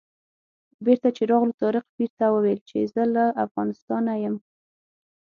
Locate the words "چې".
1.15-1.23, 2.69-2.77